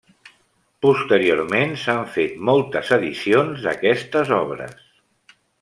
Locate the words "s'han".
1.83-2.01